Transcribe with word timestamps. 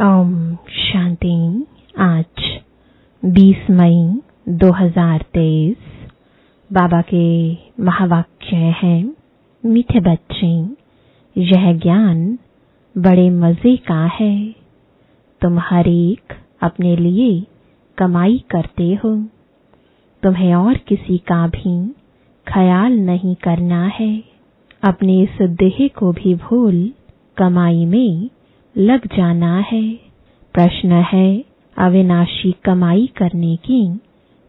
ओम 0.00 0.56
शांति। 0.56 1.66
आज 1.98 2.60
20 3.24 3.70
मई 3.70 4.20
2023 4.48 5.76
बाबा 6.72 7.02
के 7.14 7.52
महावाक्य 7.84 8.56
हैं, 8.56 9.16
मीठे 9.66 10.00
बच्चे, 10.00 10.66
यह 11.40 11.72
ज्ञान 11.72 12.38
बड़े 12.98 13.30
मज़े 13.30 13.76
का 13.76 14.06
है। 14.06 14.54
तुम 15.40 15.58
हर 15.58 15.88
एक 15.88 16.34
अपने 16.62 16.96
लिए 16.96 17.46
कमाई 17.98 18.44
करते 18.50 18.94
हो। 18.94 19.26
तुम्हें 20.22 20.54
और 20.54 20.76
किसी 20.76 21.18
का 21.18 21.46
भी 21.46 21.88
ख्याल 22.46 22.92
नहीं 22.92 23.34
करना 23.34 23.86
है। 23.86 24.22
अपने 24.84 25.22
इस 25.22 25.42
देह 25.42 25.88
को 25.88 26.12
भी 26.12 26.34
भूल 26.34 26.92
कमाई 27.36 27.84
में 27.84 28.30
लग 28.78 29.06
जाना 29.06 29.58
है। 29.60 29.92
प्रश्न 30.54 30.92
है, 30.92 31.44
अविनाशी 31.78 32.54
कमाई 32.64 33.06
करने 33.16 33.56
की 33.56 34.00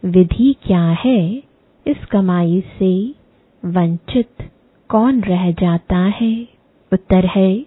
विधि 0.05 0.55
क्या 0.63 0.83
है? 0.83 1.43
इस 1.87 2.05
कमाई 2.05 2.63
से 2.79 3.09
वंचित 3.65 4.49
कौन 4.89 5.21
रह 5.21 5.51
जाता 5.51 5.97
है? 5.97 6.47
उत्तर 6.93 7.25
है, 7.25 7.65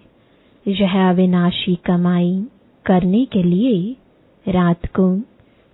यह 0.69 1.10
अविनाशी 1.10 1.74
कमाई 1.74 2.45
करने 2.86 3.24
के 3.24 3.42
लिए 3.42 3.97
रात 4.48 4.86
को 4.86 5.16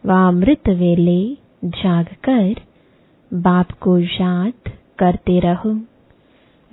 व 0.06 0.28
अमृत 0.28 0.68
वेले 0.68 1.34
जागकर 1.64 2.54
बाप 3.34 3.70
को 3.70 3.98
याद 3.98 4.52
करते 4.98 5.40
रहो। 5.40 5.80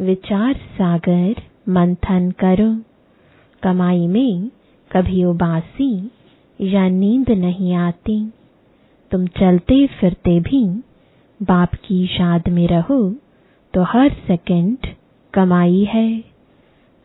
विचार 0.02 0.54
सागर 0.54 1.36
मंथन 1.70 2.32
करो। 2.32 2.93
कमाई 3.64 4.08
में 4.08 4.50
कभी 4.92 5.24
उबासी 5.26 5.92
या 6.60 6.88
नींद 6.90 7.30
नहीं 7.38 7.74
आती। 7.78 8.18
तुम 9.12 9.26
चलते 9.40 9.86
फिरते 9.90 10.40
भी 10.42 10.66
बाप 11.40 11.74
की 11.86 12.04
याद 12.06 12.50
में 12.50 12.68
रहो 12.68 13.00
तो 13.74 13.84
हर 13.84 14.10
सेकंड 14.28 14.88
कमाई 15.34 15.84
है। 15.84 16.10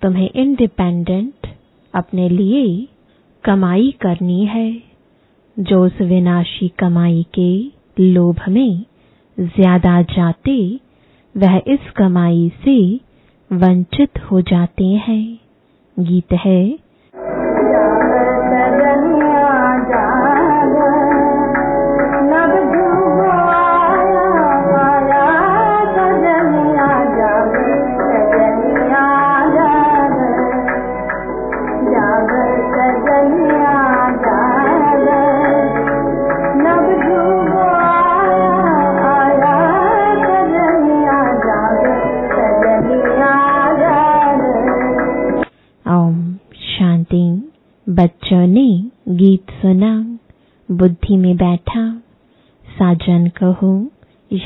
तुम्हें 0.02 0.28
इंडिपेंडेंट 0.32 1.46
अपने 1.94 2.28
लिए 2.28 2.66
कमाई 3.44 3.90
करनी 4.00 4.44
है। 4.46 4.70
जो 5.56 5.84
उस 5.84 6.00
विनाशी 6.02 6.68
कमाई 6.78 7.24
के 7.34 7.50
लोभ 8.02 8.40
में 8.48 8.84
ज़्यादा 9.38 10.00
जाते, 10.08 10.58
वह 11.34 11.60
इस 11.66 11.90
कमाई 11.96 12.48
से 12.64 12.78
वंचित 13.50 14.18
हो 14.22 14.40
जाते 14.42 14.84
हैं। 14.84 15.38
गीत 16.00 16.32
है। 16.32 16.87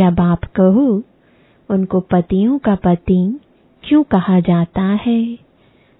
या 0.02 0.10
बाप 0.10 0.44
कहो, 0.44 1.02
उनको 1.70 2.00
पतियों 2.00 2.58
का 2.58 2.74
पति 2.74 3.40
क्यों 3.82 4.02
कहा 4.02 4.40
जाता 4.40 4.82
है? 4.82 5.38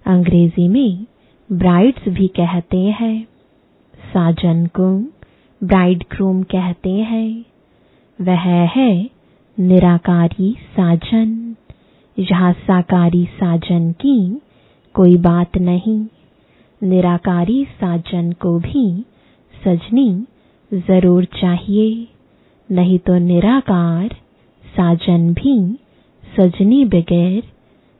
अंग्रेज़ी 0.05 0.67
में 0.67 1.05
ब्राइड्स 1.51 2.09
भी 2.09 2.27
कहते 2.27 2.77
हैं। 2.77 3.27
साजन 4.13 4.65
को 4.65 4.99
ब्राइड 5.61 6.03
ग्रूम 6.11 6.43
कहते 6.43 6.89
हैं। 6.89 7.45
वह 8.21 8.47
है 8.75 9.09
निराकारी 9.57 10.55
साजन। 10.61 11.55
यहाँ 12.19 12.53
साकारी 12.53 13.25
साजन 13.25 13.91
की 13.91 14.41
कोई 14.93 15.17
बात 15.17 15.57
नहीं। 15.57 16.05
निराकारी 16.81 17.65
साजन 17.65 18.31
को 18.31 18.59
भी 18.59 19.05
सजनी 19.53 20.25
ज़रूर 20.73 21.25
चाहिए। 21.25 22.07
नहीं 22.71 22.99
तो 22.99 23.17
निराकार, 23.17 24.07
साजन 24.65 25.33
भी, 25.33 25.79
सजनी 26.39 26.85
बगैर, 26.85 27.43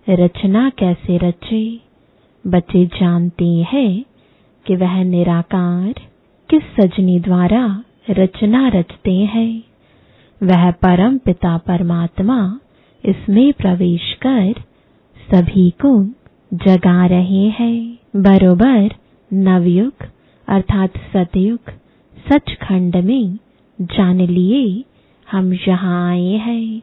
रचना 0.09 0.69
कैसे 0.69 1.17
रचे? 1.17 1.79
बच्चे 2.47 2.85
जानते 2.85 3.45
हैं 3.45 4.05
कि 4.65 4.75
वह 4.75 5.03
निराकार 5.03 5.93
किस 6.49 6.63
सजनी 6.63 7.19
द्वारा 7.19 7.83
रचना 8.09 8.67
रचते 8.67 9.13
हैं। 9.13 9.63
वह 10.43 10.71
परम 10.71 11.17
पिता 11.17 11.57
परमात्मा 11.57 12.59
इसमें 13.05 13.53
प्रवेश 13.53 14.17
कर 14.25 14.53
सभी 15.31 15.69
को 15.69 16.03
जगा 16.53 17.05
रहे 17.05 17.47
हैं। 17.49 17.97
बरोबर 18.15 18.89
नवयुग 19.33 19.93
अर्थात 20.47 20.93
सतयुग, 20.97 21.59
सचखंड 22.29 22.95
में 22.95 23.37
जान 23.79 24.21
लिए, 24.21 24.83
हम 25.27 25.53
यहाँ 25.53 26.09
आए 26.09 26.35
हैं। 26.37 26.81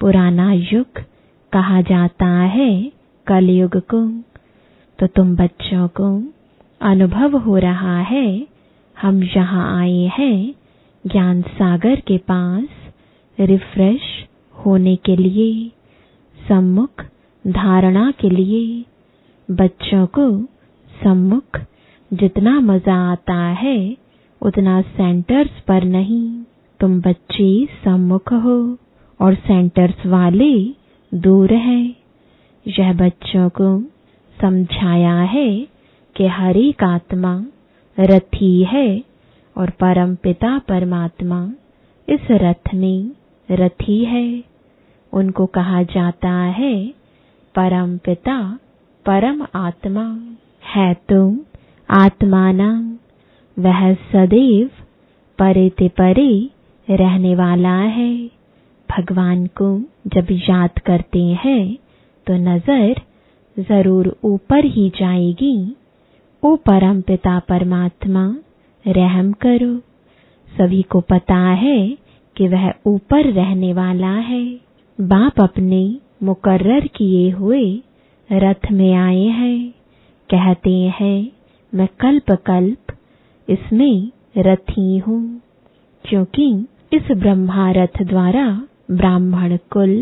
पुराना 0.00 0.52
युग 0.52 1.00
कहा 1.52 1.80
जाता 1.80 2.26
है, 2.26 2.92
कलयुग 3.26 3.76
को 3.94 4.06
तो 4.98 5.06
तुम 5.06 5.34
बच्चों 5.36 5.88
को 5.88 6.06
अनुभव 6.80 7.36
हो 7.36 7.56
रहा 7.56 7.98
है, 8.00 8.46
हम 8.96 9.22
यहाँ 9.22 9.78
आए 9.78 10.10
हैं। 10.18 10.54
ज्ञान 11.04 11.42
सागर 11.42 12.00
के 12.00 12.18
पास, 12.18 12.68
रिफ्रेश 13.38 14.02
होने 14.54 14.96
के 14.96 15.16
लिए, 15.16 15.72
सम्मुख 16.36 17.04
धारणा 17.44 18.10
के 18.10 18.30
लिए। 18.30 18.84
बच्चों 19.50 20.06
को 20.06 20.42
सम्मुख 21.02 21.60
जितना 22.12 22.60
मज़ा 22.60 22.96
आता 23.12 23.40
है 23.56 24.07
उतना 24.42 24.80
सेंटर्स 24.80 25.60
पर 25.60 25.84
नहीं। 25.84 26.42
तुम 26.80 27.00
बच्चे 27.00 27.68
सम्मुख 27.84 28.32
हो 28.32 28.76
और 29.20 29.34
सेंटर्स 29.34 30.06
वाले 30.06 30.52
दूर 31.14 31.52
हैं। 31.52 31.94
यह 32.66 32.92
बच्चों 32.92 33.48
को 33.48 33.80
समझाया 34.36 35.14
है 35.14 35.66
कि 36.16 36.26
हर 36.26 36.56
एक 36.56 36.84
आत्मा 36.84 37.46
रथी 38.00 38.62
है 38.64 39.02
और 39.56 39.70
परम 39.70 40.14
पिता 40.14 40.58
परमात्मा 40.58 41.52
इस 42.08 42.20
रथ 42.30 42.74
में 42.74 43.10
रथी 43.48 44.04
है। 44.04 44.44
उनको 45.12 45.46
कहा 45.46 45.82
जाता 45.82 46.30
है 46.30 46.74
परम 47.54 47.96
पिता 47.98 48.58
परम 49.06 49.46
आत्मा 49.54 50.06
है 50.74 50.94
तुम 51.08 51.38
आत्माना 51.90 52.70
वह 53.58 53.92
सदैव 54.12 54.68
परे 55.38 55.68
ते 55.70 55.88
परे 55.98 56.30
रहने 56.88 57.34
वाला 57.34 57.76
है। 57.90 58.12
भगवान 58.88 59.46
को 59.60 59.68
जब 60.06 60.26
याद 60.32 60.78
करते 60.78 61.22
हैं 61.44 61.76
तो 62.26 62.34
नज़र 62.36 63.00
ज़रूर 63.56 64.14
ऊपर 64.24 64.64
ही 64.66 64.88
जाएगी। 64.90 65.56
ओ 66.42 66.54
परम 66.66 67.00
पिता 67.00 67.38
परमात्मा 67.48 68.24
रहम 68.84 69.32
करो। 69.42 69.74
सभी 70.48 70.82
को 70.82 71.00
पता 71.00 71.38
है 71.56 71.78
कि 72.36 72.48
वह 72.48 72.72
ऊपर 72.86 73.30
रहने 73.32 73.72
वाला 73.72 74.12
है। 74.24 74.44
बाप 74.98 75.40
अपने 75.40 75.82
मुकर्र 76.22 76.86
किए 76.96 77.30
हुए 77.30 77.64
रथ 78.30 78.70
में 78.72 78.92
आए 78.94 79.24
हैं। 79.32 79.70
कहते 80.30 80.76
हैं, 81.00 81.28
मैं 81.72 81.88
कल्प 82.00 82.30
कल्प 82.46 82.94
इसमें 83.48 84.10
रथी 84.38 84.98
हूँ, 84.98 85.20
क्योंकि 86.04 86.48
इस 86.92 87.10
ब्रह्मा 87.12 87.70
रथ 87.72 88.02
द्वारा 88.04 88.46
ब्राह्मण 88.92 89.56
कुल 89.72 89.94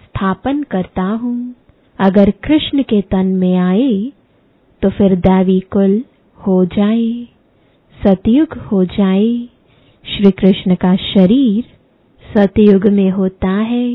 स्थापन 0.00 0.62
करता 0.70 1.02
हूँ। 1.02 1.54
अगर 1.98 2.30
कृष्ण 2.44 2.82
के 2.82 3.00
तन 3.10 3.26
में 3.36 3.56
आए 3.58 3.92
तो 4.82 4.90
फिर 4.90 5.14
दैवी 5.18 5.58
कुल 5.72 6.02
हो 6.38 6.64
जाए, 6.66 7.08
सतयुग 7.96 8.54
हो 8.72 8.84
जाए 8.86 9.28
श्री 10.04 10.30
कृष्ण 10.32 10.74
का 10.74 10.94
शरीर 11.04 11.64
सतयुग 12.24 12.86
में 12.92 13.10
होता 13.10 13.50
है। 13.50 13.88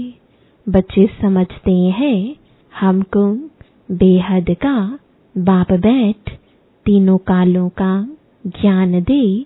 बच्चे 0.68 1.06
समझते 1.22 1.72
हैं, 1.72 2.36
हमको 2.74 3.32
बेहद 3.90 4.56
का 4.62 4.76
बाप 5.36 5.72
बैठ 5.82 6.30
तीनों 6.86 7.18
कालों 7.28 7.68
का 7.78 7.94
ज्ञान 8.48 9.04
दे 9.04 9.46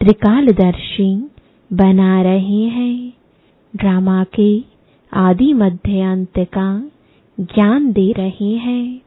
त्रिकालदर्शी 0.00 1.30
बना 1.72 2.22
रहे 2.22 2.62
हैं। 2.62 3.12
ड्रामा 3.76 4.24
के 4.24 4.64
आदि 5.12 5.52
मध्य 5.52 6.00
अंत 6.00 6.38
का 6.38 6.90
ज्ञान 7.40 7.92
दे 7.92 8.12
रहे 8.12 8.56
हैं। 8.56 9.00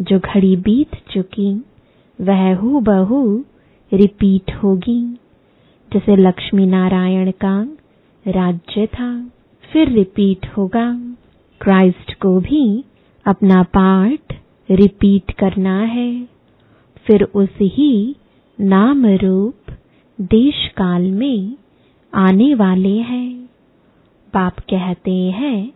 जो 0.00 0.18
घड़ी 0.18 0.56
बीत 0.56 0.94
चुकी, 1.10 1.64
वह 2.20 2.56
हु 2.56 2.80
बहु 2.80 3.38
रिपीट 3.92 4.54
होगी। 4.54 5.14
जैसे 5.92 6.16
लक्ष्मी 6.16 6.66
नारायण 6.66 7.30
का 7.30 7.68
राज्य 8.28 8.86
था, 8.86 9.30
फिर 9.72 9.88
रिपीट 9.88 10.46
होगा। 10.46 11.14
क्राइस्ट 11.60 12.14
को 12.14 12.40
भी 12.40 12.84
अपना 13.26 13.62
पार्ट 13.62 14.32
रिपीट 14.70 15.30
करना 15.30 15.80
है। 15.80 16.28
फिर 17.06 17.22
उस 17.22 17.48
ही 17.62 18.16
नाम 18.60 19.06
रूप 19.06 19.54
देश 20.20 20.68
काल 20.68 21.02
में 21.02 21.56
आने 22.14 22.54
वाले 22.54 22.96
हैं। 22.98 23.48
बाप 24.34 24.58
कहते 24.58 25.10
हैं, 25.10 25.72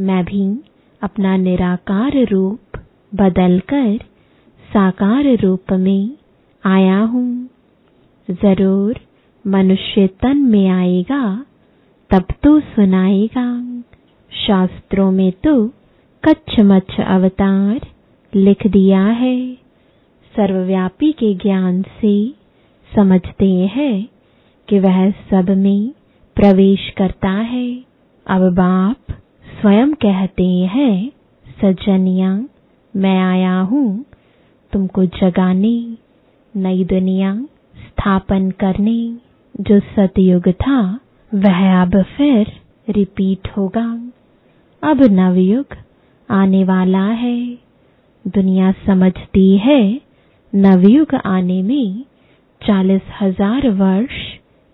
मैं 0.00 0.24
भी 0.24 0.60
अपना 1.02 1.36
निराकार 1.36 2.26
रूप 2.26 2.78
बदलकर 3.14 3.96
साकार 4.70 5.36
रूप 5.36 5.72
में 5.72 6.16
आया 6.66 6.98
हूँ। 6.98 7.48
ज़रूर 8.28 9.00
मनुष्य 9.46 10.06
तन 10.06 10.36
में 10.36 10.68
आएगा, 10.68 11.46
तब 12.10 12.24
तो 12.42 12.60
सुनाएगा। 12.60 13.64
शास्त्रों 14.32 15.10
में 15.10 15.32
तो 15.32 15.68
कच्छ 16.24 16.60
मच्छ 16.60 17.00
अवतार 17.00 17.80
लिख 18.34 18.66
दिया 18.66 19.04
है। 19.04 19.61
सर्वव्यापी 20.36 21.12
के 21.12 21.34
ज्ञान 21.34 21.82
से 21.82 22.28
समझते 22.96 23.50
हैं 23.50 24.08
कि 24.68 24.78
वह 24.78 25.10
सब 25.10 25.46
में 25.50 25.92
प्रवेश 26.36 26.90
करता 26.90 27.30
है। 27.30 27.84
अब 28.26 28.54
बाप 28.54 28.96
स्वयं 29.60 29.94
कहते 29.94 30.48
हैं, 30.48 31.12
सज्जनिया, 31.62 32.44
मैं 32.96 33.22
आया 33.22 33.60
हूँ। 33.60 34.04
तुमको 34.72 35.04
जगाने, 35.04 35.96
नई 36.56 36.84
दुनिया 36.84 37.42
स्थापन 37.76 38.50
करने। 38.50 39.16
जो 39.60 39.80
सतयुग 39.80 40.48
था, 40.48 41.00
वह 41.34 41.82
अब 41.82 42.02
फिर 42.02 42.46
रिपीट 42.88 43.48
होगा। 43.56 44.10
अब 44.82 45.02
नवयुग 45.04 45.66
आने 46.30 46.64
वाला 46.64 47.06
है। 47.06 47.58
दुनिया 48.26 48.72
समझती 48.72 49.58
है 49.58 50.11
नवयुग 50.52 51.14
आने 51.14 51.62
में 51.62 52.04
चालीस 52.62 53.02
हज़ार 53.20 53.68
वर्ष 53.70 54.16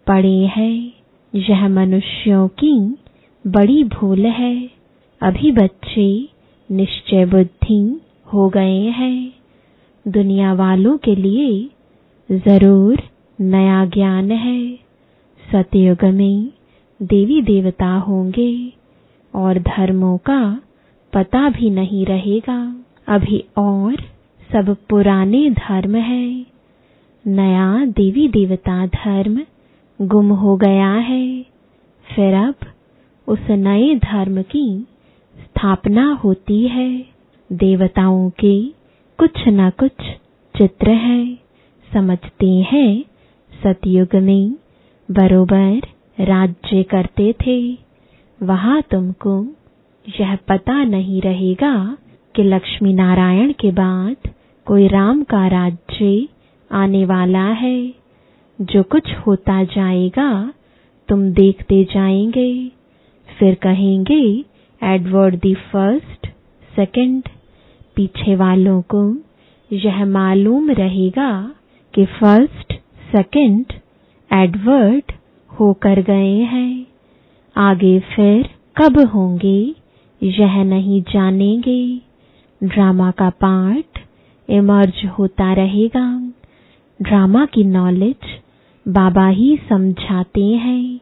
पड़े 0.07 0.39
हैं। 0.47 0.93
यह 1.35 1.69
मनुष्यों 1.69 2.49
की 2.49 2.97
बड़ी 3.47 3.85
भूल 3.85 4.27
है। 4.27 4.71
अभी 5.21 5.53
बच्चे 5.53 6.29
निश्चय 6.71 7.25
बुद्धि 7.27 8.01
हो 8.33 8.49
गए 8.49 8.81
हैं। 8.91 9.33
दुनिया 10.07 10.53
वालों 10.55 10.97
के 10.99 11.15
लिए 11.15 11.71
ज़रूर 12.39 13.03
नया 13.41 13.85
ज्ञान 13.87 14.31
है। 14.31 14.75
सतयुग 15.53 16.05
में 16.05 16.53
देवी 17.03 17.41
देवता 17.43 17.95
होंगे 17.99 18.73
और 19.35 19.59
धर्मों 19.59 20.17
का 20.19 20.63
पता 21.13 21.49
भी 21.49 21.71
नहीं 21.71 22.05
रहेगा। 22.07 22.61
अभी 23.09 23.45
और 23.59 24.03
सब 24.53 24.77
पुराने 24.91 25.51
धर्म 25.51 25.97
है। 25.97 26.47
नया 27.27 27.85
देवी 27.85 28.29
देवता 28.29 28.87
धर्म 28.87 29.41
गुम 30.03 30.31
हो 30.31 30.57
गया 30.57 30.93
है। 30.93 31.43
फिर 32.17 32.35
अब 32.35 32.55
उस 33.29 33.51
नए 33.51 33.95
धर्म 33.95 34.43
की 34.43 34.87
स्थापना 35.39 36.13
होती 36.13 36.69
है। 36.69 37.05
देवताओं 37.53 38.31
के 38.31 38.69
कुछ 39.19 39.49
न 39.49 39.71
कुछ 39.71 39.93
चित्र 40.59 40.91
है। 40.91 41.39
समझते 41.93 42.51
हैं, 42.51 43.05
सतयुग 43.65 44.17
में 44.17 44.53
बरोबर 45.11 45.83
राज्य 46.21 46.83
करते 46.83 47.33
थे। 47.33 47.79
वहाँ 48.43 48.83
तुमको 48.83 49.47
यह 50.21 50.37
पता 50.37 50.85
नहीं 50.85 51.21
रहेगा 51.21 51.99
कि 52.35 52.43
लक्ष्मी 52.43 52.95
नारायण 52.95 53.53
के 53.53 53.71
बाद 53.71 54.17
कोई 54.69 54.89
राम 54.89 55.23
का 55.23 55.47
राज्य 55.47 56.29
आने 56.73 57.05
वाला 57.05 57.45
है। 57.45 57.95
जो 58.61 58.83
कुछ 58.83 59.15
होता 59.15 59.65
जाएगा, 59.65 60.53
तुम 61.09 61.31
देखते 61.31 61.85
जाएँगे। 61.85 62.69
फिर 63.39 63.55
कहेंगे 63.55 64.45
एडवर्ड 64.83 65.37
द 65.37 65.57
फ़र्स्ट 65.73 66.27
सेकंड 66.77 67.23
पीछे 67.97 68.37
वालों 68.37 68.83
को 68.83 69.17
यह 69.73 70.05
मालूम 70.05 70.71
रहेगा 70.71 71.55
कि 71.95 72.05
फ़र्स्ट 72.05 72.73
सेकंड 73.17 73.65
एडवर्ड 74.33 75.13
होकर 75.61 76.03
गए 76.03 76.39
हैं। 76.39 76.87
आगे 77.57 78.01
फिर 78.01 78.49
कब 78.77 79.07
होंगे, 79.07 79.75
यह 80.23 80.65
नहीं 80.65 81.03
जानेंगे। 81.03 82.01
ड्रामा 82.65 83.11
का 83.11 83.31
पार्ट 83.31 84.08
इमर्ज 84.49 85.07
होता 85.19 85.53
रहेगा। 85.53 86.33
ड्रामा 87.03 87.47
की 87.47 87.65
नॉलेज 87.65 88.41
बाबा 88.89 89.29
ही 89.29 89.59
समझाते 89.69 90.45
हैं। 90.45 91.01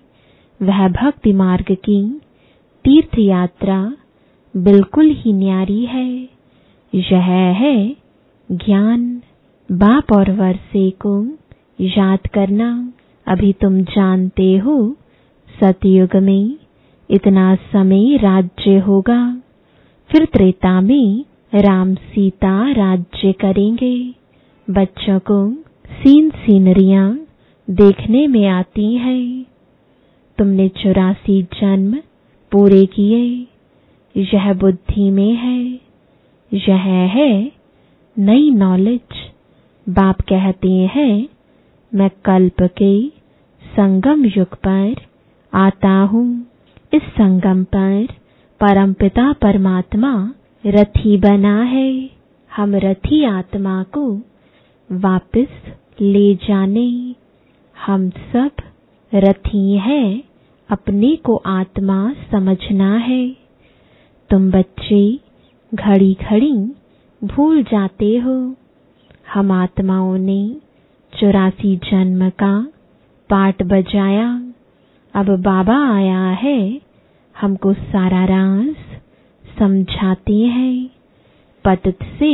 वह 0.62 0.88
भक्ति 0.88 1.32
मार्ग 1.32 1.74
की 1.74 2.20
तीर्थ 2.84 3.18
यात्रा 3.18 3.92
बिल्कुल 4.56 5.06
ही 5.10 5.32
न्यारी 5.32 5.84
है। 5.84 6.28
यह 6.94 7.24
है 7.60 7.96
ज्ञान। 8.52 9.22
बाप 9.72 10.12
और 10.12 10.30
वर्षे 10.30 10.90
को 10.90 11.26
याद 11.80 12.26
करना। 12.26 12.92
अभी 13.26 13.52
तुम 13.52 13.80
जानते 13.80 14.56
हो, 14.56 14.96
सतयुग 15.60 16.16
में 16.16 16.56
इतना 17.10 17.54
समय 17.54 18.16
राज्य 18.16 18.78
होगा। 18.78 19.42
फिर 20.10 20.24
त्रेता 20.24 20.80
में 20.80 21.24
राम 21.54 21.94
सीता 21.94 22.70
राज्य 22.72 23.32
करेंगे। 23.32 24.14
बच्चों 24.70 25.18
को 25.18 25.52
सीन 25.90 26.30
सीनरियाँ 26.30 27.26
देखने 27.70 28.26
में 28.26 28.48
आती 28.48 28.94
हैं। 28.94 29.46
तुमने 30.38 30.68
चौरासी 30.68 31.42
जन्म 31.42 31.94
पूरे 32.52 32.86
किए। 32.86 33.46
यह 34.16 34.52
बुद्धि 34.52 35.10
में 35.10 35.34
है। 35.34 35.80
यह 36.52 36.82
है, 37.14 37.52
नई 38.18 38.50
नॉलेज 38.50 39.32
बाप 39.88 40.20
कहते 40.20 40.72
हैं, 40.72 41.28
मैं 41.94 42.10
कल्प 42.24 42.62
के 42.62 43.08
संगम 43.62 44.24
युग 44.24 44.54
पर 44.66 44.94
आता 45.52 45.90
हूँ। 45.90 46.46
इस 46.94 47.02
संगम 47.02 47.64
पर 47.64 48.06
परमपिता 48.60 49.32
परमात्मा 49.32 50.32
रथी 50.66 51.16
बना 51.16 51.62
है। 51.62 52.10
हम 52.56 52.74
रथी 52.74 53.24
आत्मा 53.24 53.82
को 53.82 54.20
वापस 54.92 55.46
ले 56.00 56.34
जाने। 56.34 57.14
हम 57.86 58.10
सब 58.10 58.50
रथी 59.14 59.76
हैं। 59.76 60.22
अपने 60.70 61.16
को 61.16 61.36
आत्मा 61.36 62.14
समझना 62.32 62.96
है। 62.96 63.36
तुम 64.30 64.50
बच्चे 64.50 65.20
घड़ी 65.74 66.16
घड़ी 66.30 66.74
भूल 67.24 67.62
जाते 67.62 68.16
हो। 68.16 68.54
हम 69.34 69.52
आत्माओं 69.52 70.18
ने 70.18 70.56
चौरासी 71.20 71.76
जन्म 71.76 72.30
का 72.30 72.68
पाठ 73.30 73.62
बजाया। 73.62 74.52
अब 75.14 75.42
बाबा 75.42 75.94
आया 75.94 76.26
है। 76.26 76.80
हमको 77.40 77.72
सारा 77.72 78.24
राज 78.24 78.95
समझाते 79.58 80.38
हैं। 80.38 80.90
पतित 81.64 81.98
से 82.18 82.32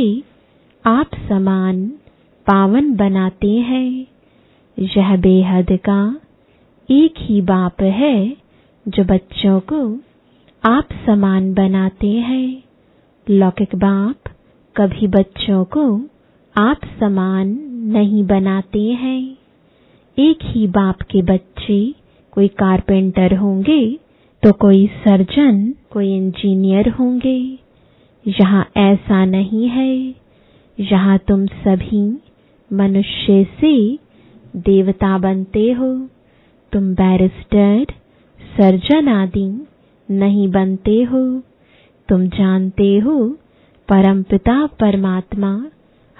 आप 0.85 1.15
समान 1.29 1.85
पावन 2.47 2.93
बनाते 2.95 3.51
हैं। 3.51 4.07
यह 4.77 5.15
बेहद 5.17 5.67
का 5.71 6.19
एक 6.89 7.13
ही 7.17 7.41
बाप 7.41 7.81
है 7.81 8.37
जो 8.87 9.03
बच्चों 9.03 9.59
को 9.59 9.79
आप 10.63 10.87
समान 11.05 11.53
बनाते 11.53 12.11
हैं। 12.11 12.63
लौकिक 13.27 13.75
बाप 13.75 14.31
कभी 14.75 15.07
बच्चों 15.07 15.63
को 15.65 15.85
आप 16.55 16.85
समान 16.99 17.47
नहीं 17.93 18.23
बनाते 18.23 18.81
हैं। 18.81 19.37
एक 20.17 20.39
ही 20.43 20.67
बाप 20.67 21.01
के 21.01 21.21
बच्चे 21.21 21.93
कोई 22.33 22.47
कारपेंटर 22.47 23.35
होंगे 23.35 23.99
तो 24.43 24.51
कोई 24.53 24.87
सर्जन 24.87 25.73
कोई 25.93 26.15
इंजीनियर 26.15 26.89
होंगे 26.89 27.59
यहाँ 28.25 28.65
ऐसा 28.77 29.25
नहीं 29.25 29.67
है 29.69 30.15
यहाँ 30.79 31.17
तुम 31.17 31.45
सभी 31.45 32.19
मनुष्य 32.71 33.43
से 33.61 33.99
देवता 34.55 35.17
बनते 35.17 35.71
हो, 35.71 36.07
तुम 36.71 36.93
बैरिस्टर, 36.93 37.85
सर्जन 38.39 39.07
आदि 39.07 39.67
नहीं 40.11 40.47
बनते 40.51 41.03
हो। 41.03 41.41
तुम 42.09 42.27
जानते 42.27 42.97
हो, 42.97 43.29
परमपिता 43.89 44.65
परमात्मा 44.65 45.65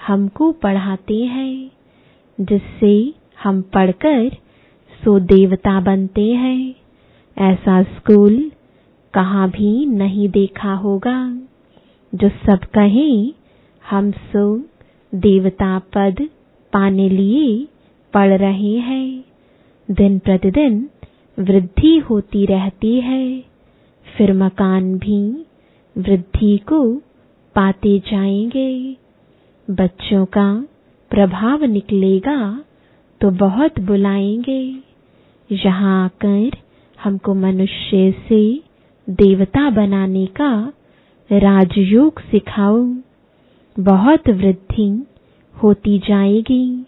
हमको 0.07 0.51
पढ़ाते 0.51 1.17
हैं, 1.25 1.71
जिससे 2.39 3.13
हम 3.43 3.61
पढ़कर 3.61 4.29
सो 5.03 5.19
देवता 5.19 5.79
बनते 5.79 6.31
हैं। 6.33 6.75
ऐसा 7.37 7.83
स्कूल 7.83 8.51
कहाँ 9.13 9.49
भी 9.49 9.85
नहीं 9.85 10.29
देखा 10.29 10.73
होगा। 10.73 11.17
जो 12.13 12.29
सब 12.29 12.63
कहें, 12.73 13.33
हम 13.89 14.11
सो 14.11 14.45
देवता 15.13 15.77
पद 15.95 16.27
पाने 16.73 17.09
लिए 17.09 17.67
पढ़ 18.13 18.37
रहे 18.37 18.75
हैं। 18.79 19.23
दिन 19.91 20.19
प्रतिदिन 20.19 20.89
वृद्धि 21.37 21.97
होती 22.09 22.45
रहती 22.45 22.99
है। 23.01 23.43
फिर 24.07 24.33
मकान 24.33 24.93
भी 24.97 25.45
वृद्धि 25.95 26.57
को 26.57 26.83
पाते 27.55 27.97
जाएँगे। 27.99 28.95
बच्चों 29.67 30.25
का 30.25 30.47
प्रभाव 31.11 31.63
निकलेगा 31.63 32.37
तो 33.21 33.29
बहुत 33.31 33.79
बुलाएँगे। 33.79 34.61
यहाँ 35.49 36.03
आकर 36.05 36.57
हमको 37.03 37.33
मनुष्य 37.33 38.11
से 38.29 38.43
देवता 39.09 39.69
बनाने 39.69 40.25
का 40.25 40.73
राजयोग 41.31 42.21
सिखाओ 42.21 42.77
बहुत 43.79 44.29
वृद्धि 44.29 45.05
होती 45.63 45.99
जाएगी। 45.99 46.85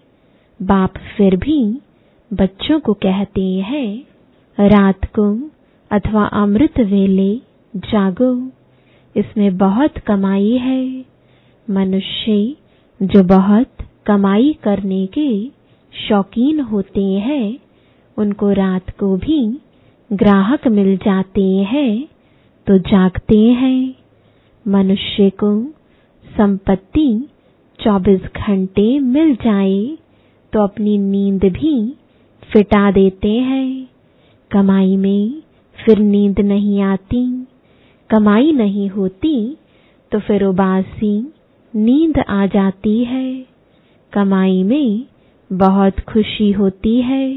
बाप 0.61 0.93
फिर 1.17 1.35
भी 1.35 1.79
बच्चों 2.33 2.79
को 2.79 2.93
कहते 2.93 3.41
हैं, 3.41 4.05
रात 4.59 5.05
को 5.05 5.49
अथवा 5.91 6.25
अमृत 6.25 6.79
वेले 6.79 7.35
जागो। 7.75 8.51
इसमें 9.15 9.57
बहुत 9.57 9.97
कमाई 9.97 10.51
है। 10.51 11.05
मनुष्य 11.69 12.55
जो 13.01 13.23
बहुत 13.23 13.85
कमाई 14.05 14.55
करने 14.63 15.05
के 15.07 15.47
शौकीन 15.93 16.59
होते 16.59 17.03
हैं, 17.03 17.57
उनको 18.17 18.51
रात 18.51 18.89
को 18.89 19.17
भी 19.17 19.59
ग्राहक 20.11 20.67
मिल 20.67 20.95
जाते 20.97 21.41
हैं 21.41 22.07
तो 22.67 22.77
जागते 22.79 23.37
हैं। 23.51 23.95
मनुष्य 24.65 25.29
को 25.29 25.49
संपत्ति 26.25 27.07
24 27.79 28.27
घंटे 28.37 28.87
मिल 28.99 29.33
जाए 29.35 29.97
तो 30.53 30.63
अपनी 30.63 30.97
नींद 30.97 31.45
भी 31.53 31.73
फिटा 32.43 32.91
देते 32.91 33.31
हैं। 33.31 33.89
कमाई 34.51 34.95
में 34.97 35.41
फिर 35.77 35.99
नींद 35.99 36.39
नहीं 36.39 36.81
आती। 36.81 37.25
कमाई 38.09 38.51
नहीं 38.51 38.89
होती 38.89 39.35
तो 40.11 40.19
फिर 40.19 40.43
उबासी 40.43 41.17
नींद 41.73 42.19
आ 42.19 42.45
जाती 42.45 43.03
है। 43.03 43.45
कमाई 44.13 44.63
में 44.63 45.05
बहुत 45.53 45.99
खुशी 45.99 46.51
होती 46.51 47.01
है। 47.01 47.27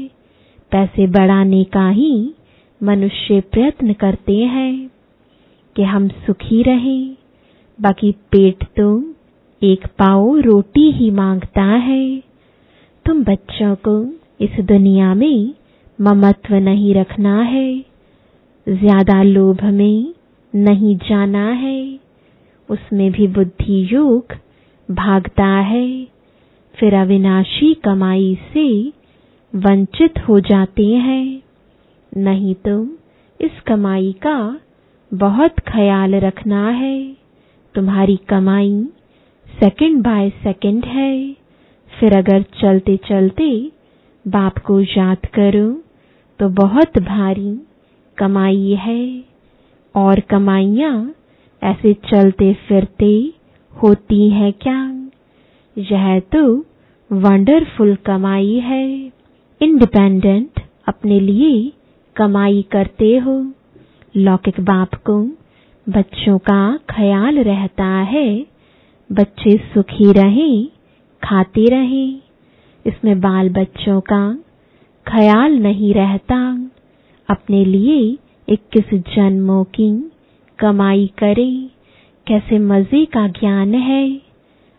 पैसे 0.71 1.07
बढ़ाने 1.07 1.63
का 1.63 1.89
ही 1.89 2.33
मनुष्य 2.81 3.39
प्रयत्न 3.41 3.93
करते 3.93 4.35
हैं 4.45 4.89
कि 5.75 5.83
हम 5.83 6.07
सुखी 6.07 6.61
रहें। 6.63 7.15
बाकी 7.79 8.11
पेट 8.31 8.63
तो 8.77 8.87
एक 9.61 9.87
पाओ 9.99 10.35
रोटी 10.37 10.91
ही 10.91 11.09
माँगता 11.11 11.63
है। 11.63 12.19
तुम 13.05 13.23
बच्चों 13.23 13.75
को 13.87 13.95
इस 14.41 14.59
दुनिया 14.59 15.13
में 15.13 15.53
ममत्व 15.99 16.55
नहीं 16.55 16.93
रखना 16.95 17.41
है। 17.41 17.85
ज़्यादा 18.67 19.21
लोभ 19.23 19.63
में 19.63 20.13
नहीं 20.53 20.95
जाना 20.97 21.49
है। 21.51 21.99
उसमें 22.69 23.11
भी 23.11 23.27
बुद्धि 23.27 23.87
योग 23.91 24.35
भागता 24.89 25.45
है। 25.45 26.07
फिर 26.75 26.93
अविनाशी 26.93 27.73
कमाई 27.73 28.37
से 28.53 28.69
वंचित 29.53 30.19
हो 30.19 30.39
जाते 30.39 30.85
हैं। 30.85 31.41
नहीं 32.11 32.53
तो 32.65 32.75
इस 33.39 33.59
कमाई 33.67 34.11
का 34.25 34.37
बहुत 35.11 35.59
ख्याल 35.67 36.15
रखना 36.17 36.67
है। 36.71 36.95
तुम्हारी 37.75 38.15
कमाई 38.29 38.83
सेकंड 39.47 40.01
बाय 40.03 40.29
सेकंड 40.43 40.85
है। 40.87 41.11
फिर 41.91 42.17
अगर 42.17 42.41
चलते 42.61 42.95
चलते 43.07 43.49
बाप 44.25 44.57
को 44.57 44.79
याद 44.81 45.25
करो 45.33 45.69
तो 46.39 46.49
बहुत 46.55 46.99
भारी 47.03 47.55
कमाई 48.17 48.75
है। 48.79 49.01
और 49.95 50.19
कमाइयाँ 50.29 50.95
ऐसे 51.61 51.93
चलते 52.07 52.53
फिरते 52.67 53.11
होती 53.73 54.29
है 54.29 54.51
क्या? 54.61 54.79
यह 55.77 56.19
तो 56.33 56.43
वंडरफुल 57.11 57.95
कमाई 58.05 58.55
है। 58.61 58.85
इंडिपेंडेंट 59.61 60.59
अपने 60.87 61.19
लिए 61.19 61.51
कमाई 62.19 62.65
करते 62.71 63.17
हो। 63.17 63.53
लौकिक 64.17 64.59
बाप 64.59 64.95
को 64.95 65.23
बच्चों 65.89 66.37
का 66.37 66.79
ख्याल 66.89 67.39
रहता 67.39 67.85
है। 67.85 68.45
बच्चे 69.11 69.57
सुखी 69.57 70.11
रहें, 70.13 70.67
खाते 71.23 71.65
रहें। 71.65 72.21
इसमें 72.85 73.19
बाल 73.19 73.49
बच्चों 73.49 74.01
का 74.01 74.39
ख्याल 75.07 75.53
नहीं 75.53 75.93
रहता। 75.93 76.69
अपने 77.29 77.65
लिए 77.65 78.17
इक्कीस 78.49 78.93
जन्मों 78.93 79.63
की 79.63 80.11
कमाई 80.59 81.11
करें। 81.17 81.69
कैसे 82.27 82.59
मज़े 82.59 83.05
का 83.05 83.27
ज्ञान 83.27 83.75
है। 83.75 84.21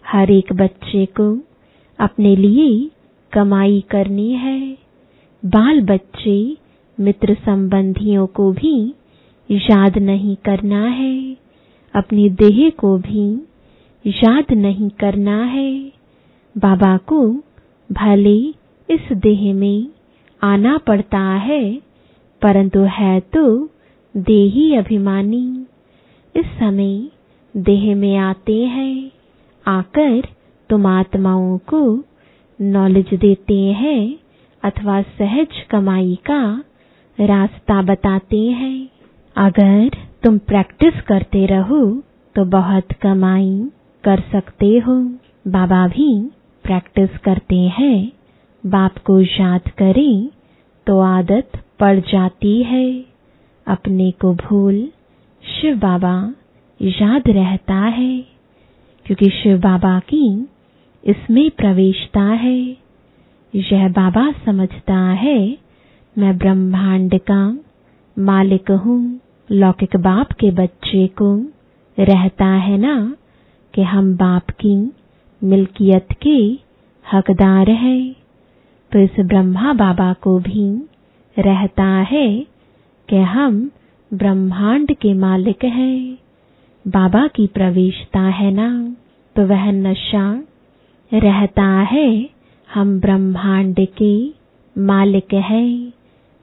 हर 0.06 0.30
एक 0.30 0.52
बच्चे 0.52 1.06
को 1.06 1.40
अपने 2.00 2.36
लिए 2.36 2.90
कमाई 3.32 3.84
करनी 3.90 4.32
है। 4.32 4.78
बाल 5.44 5.80
बच्चे 5.80 6.56
मित्र 7.00 7.34
संबंधियों 7.34 8.26
को 8.26 8.50
भी 8.52 8.94
याद 9.50 9.98
नहीं 9.98 10.36
करना 10.36 10.84
है। 10.86 11.36
अपनी 11.94 12.28
देह 12.30 12.68
को 12.70 12.96
भी 12.98 13.24
याद 14.04 14.52
नहीं 14.52 14.90
करना 14.90 15.42
है। 15.44 15.72
बाबा 16.56 16.96
को 16.96 17.22
भले 17.90 18.36
इस 18.88 19.12
देह 19.12 19.54
में 19.54 19.86
आना 20.42 20.76
पड़ता 20.78 21.18
है, 21.18 21.74
परंतु 22.42 22.80
है 22.90 23.20
तो 23.20 23.70
देही 24.14 24.74
अभिमानी। 24.74 25.66
इस 26.34 26.46
समय 26.58 27.08
देह 27.56 27.94
में 27.96 28.16
आते 28.16 28.64
हैं, 28.64 29.10
आकर 29.66 30.28
तुम 30.70 30.86
आत्माओं 30.86 31.58
को 31.58 31.82
नॉलेज 32.60 33.14
देते 33.14 33.58
हैं, 33.72 34.18
अथवा 34.62 35.02
सहज 35.02 35.62
कमाई 35.70 36.18
का 36.26 36.64
रास्ता 37.20 37.80
बताते 37.82 38.40
हैं। 38.50 38.88
अगर 39.36 39.90
तुम 40.22 40.38
प्रैक्टिस 40.38 41.00
करते 41.00 41.44
रहो 41.46 41.84
तो 42.34 42.44
बहुत 42.44 42.92
कमाई 42.92 43.70
कर 44.04 44.20
सकते 44.32 44.66
हो। 44.78 44.94
बाबा 45.48 45.86
भी 45.88 46.08
प्रैक्टिस 46.64 47.18
करते 47.18 47.58
हैं। 47.78 48.10
बाप 48.64 48.98
को 48.98 49.20
याद 49.20 49.68
करें 49.78 50.28
तो 50.86 50.98
आदत 51.00 51.60
पड़ 51.80 51.98
जाती 52.02 52.62
है। 52.62 52.86
अपने 53.66 54.10
को 54.10 54.34
भूल 54.36 54.82
शिव 55.44 55.78
बाबा 55.78 56.14
याद 56.80 57.28
रहता 57.28 57.74
है, 57.74 58.18
क्योंकि 59.06 59.28
शिव 59.32 59.58
बाबा 59.60 59.98
की 60.08 60.26
इसमें 61.04 61.50
प्रवेशता 61.50 62.22
है। 62.38 62.58
यह 63.54 63.88
बाबा 63.88 64.30
समझता 64.44 64.98
है 65.18 65.38
मैं 66.16 66.36
ब्रह्मांड 66.38 67.18
का 67.30 67.40
मालिक 68.16 68.70
हूँ, 68.84 69.00
लौकिक 69.48 69.96
बाप 69.96 70.32
के 70.32 70.50
बच्चे 70.50 71.06
को। 71.20 71.34
रहता 71.98 72.46
है 72.64 72.76
ना 72.78 72.94
कि 73.74 73.82
हम 73.82 74.12
बाप 74.16 74.50
की 74.60 74.74
मिल्कियत 75.42 76.08
के 76.22 76.38
हकदार 77.06 77.70
हैं। 77.70 78.14
तो 78.92 78.98
इस 78.98 79.20
ब्रह्मा 79.20 79.72
बाबा 79.72 80.12
को 80.22 80.38
भी 80.38 80.64
रहता 81.36 81.86
है 82.10 82.26
कि 83.08 83.16
हम 83.34 83.70
ब्रह्मांड 84.10 84.92
के 84.94 85.12
मालिक 85.14 85.64
हैं। 85.64 86.18
बाबा 86.84 87.26
की 87.26 87.46
प्रवेशता 87.54 88.20
है 88.38 88.50
ना 88.50 88.68
तो 89.36 89.46
वह 89.46 89.70
नशा 89.72 90.26
रहता 91.12 91.66
है। 91.92 92.08
हम 92.68 92.98
ब्रह्मांड 93.00 93.86
के 93.98 94.14
मालिक 94.76 95.34
हैं। 95.44 95.92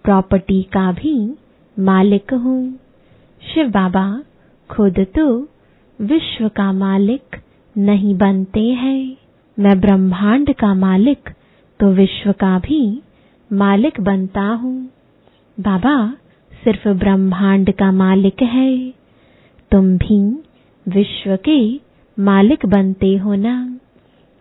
प्रॉपर्टी 0.07 0.61
का 0.63 0.91
भी 0.91 1.13
मालिक 1.77 2.33
हूँ। 2.33 2.61
शिव 3.41 3.69
बाबा 3.69 4.03
खुद 4.69 4.99
तो 5.15 5.25
विश्व 5.99 6.47
का 6.49 6.71
मालिक 6.73 7.35
नहीं 7.75 8.13
बनते 8.15 8.59
हैं। 8.59 9.17
मैं 9.57 9.79
ब्रह्मांड 9.81 10.53
का 10.53 10.73
मालिक 10.73 11.29
तो 11.79 11.91
विश्व 11.91 12.31
का 12.31 12.57
भी 12.59 12.79
मालिक 13.51 13.99
बनता 14.01 14.45
हूँ। 14.53 14.77
बाबा 15.57 15.95
सिर्फ़ 16.51 16.87
ब्रह्मांड 16.89 17.71
का 17.71 17.91
मालिक 17.91 18.41
है। 18.41 18.93
तुम 19.71 19.97
भी 19.97 20.19
विश्व 20.85 21.35
के 21.49 21.59
मालिक 22.17 22.65
बनते 22.65 23.15
हो 23.15 23.35
ना। 23.35 23.57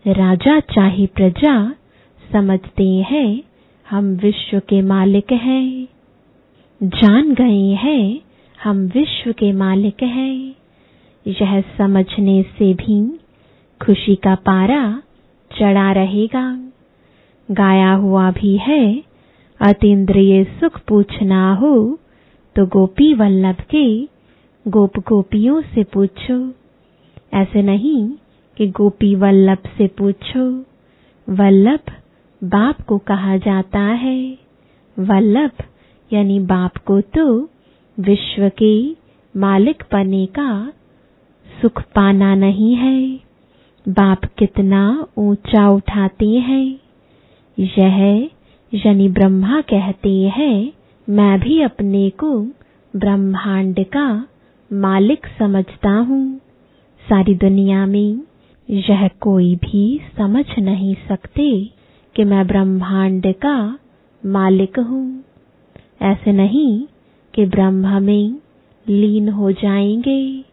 राजा 0.04 0.58
चाहे 0.60 1.06
प्रजा 1.06 1.56
समझते 2.32 2.88
हैं 3.10 3.55
हम 3.90 4.06
विश्व 4.16 4.58
के 4.58 4.80
मालिक 4.82 5.32
हैं। 5.32 5.88
जान 6.80 7.34
गए 7.34 7.68
हैं, 7.74 8.20
हम 8.62 8.78
विश्व 8.86 9.32
के 9.32 9.52
मालिक 9.52 10.02
हैं। 10.02 10.54
यह 11.26 11.60
समझने 11.78 12.42
से 12.42 12.72
भी 12.74 13.18
खुशी 13.80 14.14
का 14.16 14.34
पारा 14.34 15.02
चढ़ा 15.50 15.92
रहेगा। 15.92 16.70
गाया 17.48 17.92
हुआ 17.92 18.30
भी 18.30 18.56
है, 18.56 19.02
अतीन्द्रिय 19.60 20.44
सुख 20.44 20.80
पूछना 20.88 21.54
हो 21.54 21.98
तो 22.56 22.66
गोपी 22.66 23.14
वल्लभ 23.14 23.60
के 23.74 23.86
गोप 24.66 24.98
गोपियों 24.98 25.60
से 25.74 25.84
पूछो। 25.84 26.38
ऐसे 27.34 27.62
नहीं 27.62 28.08
कि 28.56 28.66
गोपी 28.68 29.14
वल्लभ 29.14 29.58
से 29.78 29.86
पूछो। 29.86 30.48
वल्लभ 31.28 31.92
बाप 32.44 32.80
को 32.80 32.98
कहा 32.98 33.36
जाता 33.36 33.78
है। 33.78 34.38
वल्लभ, 34.98 35.50
यानी 36.12 36.40
बाप 36.40 36.76
को 36.76 37.00
तो 37.00 37.50
विश्व 38.00 38.50
के 38.62 38.96
मालिक 39.36 39.84
बने 39.92 40.26
का 40.26 40.72
सुख 41.62 41.82
पाना 41.82 42.34
नहीं 42.34 42.74
है। 42.74 43.20
बाप 43.88 44.24
कितना 44.24 45.06
ऊँचा 45.18 45.68
उठाते 45.68 46.28
हैं। 46.28 46.80
यह 47.58 48.28
यानी 48.74 49.08
ब्रह्मा 49.08 49.60
कहते 49.60 50.22
हैं, 50.22 50.72
मैं 51.08 51.40
भी 51.40 51.62
अपने 51.62 52.10
को 52.10 52.40
ब्रह्मांड 52.96 53.84
का 53.84 54.26
मालिक 54.72 55.26
समझता 55.38 55.90
हूँ। 55.90 56.36
सारी 57.08 57.34
दुनिया 57.34 57.86
में 57.86 58.20
यह 58.70 59.08
कोई 59.08 59.56
भी 59.56 60.00
समझ 60.18 60.44
नहीं 60.58 60.94
सकते। 61.08 61.75
कि 62.16 62.24
मैं 62.24 62.46
ब्रह्मांड 62.46 63.34
का 63.34 63.78
मालिक 64.26 64.78
हूँ। 64.78 65.24
ऐसे 66.02 66.32
नहीं 66.32 66.86
कि 67.34 67.46
ब्रह्म 67.46 68.02
में 68.02 68.38
लीन 68.88 69.28
हो 69.28 69.52
जाएँगे। 69.52 70.44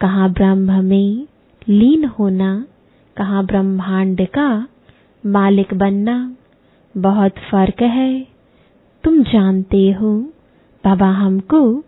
कहा 0.00 0.28
ब्रह्म 0.28 0.84
में 0.84 1.26
लीन 1.68 2.04
होना, 2.04 2.66
कहा 3.16 3.42
ब्रह्मांड 3.42 4.26
का 4.26 4.68
मालिक 5.26 5.74
बनना, 5.74 6.36
बहुत 6.96 7.32
फ़र्क 7.50 7.82
है। 7.82 8.26
तुम 9.04 9.22
जानते 9.22 9.92
हो, 9.92 10.20
बाबा 10.84 11.10
हमको 11.10 11.84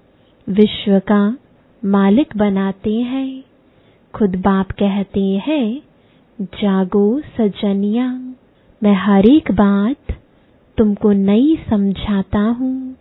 विश्व 0.49 0.99
का 0.99 1.37
मालिक 1.85 2.37
बनाते 2.37 3.00
हैं। 3.00 3.42
खुद 4.14 4.37
बाप 4.37 4.71
कहते 4.71 5.42
हैं, 5.47 5.83
जागो 6.40 7.21
सजनिया। 7.21 8.31
मैं 8.82 8.94
हर 8.94 9.26
एक 9.26 9.52
बात 9.52 9.96
तुमको 10.78 11.12
नई 11.12 11.58
समझाता 11.70 12.38
हूँ। 12.38 12.96